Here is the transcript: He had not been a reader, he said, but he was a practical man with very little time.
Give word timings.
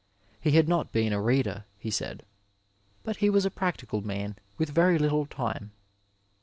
He 0.39 0.53
had 0.53 0.67
not 0.67 0.91
been 0.91 1.13
a 1.13 1.21
reader, 1.21 1.65
he 1.77 1.91
said, 1.91 2.25
but 3.03 3.17
he 3.17 3.29
was 3.29 3.45
a 3.45 3.51
practical 3.51 4.01
man 4.01 4.35
with 4.57 4.69
very 4.69 4.97
little 4.97 5.27
time. 5.27 5.73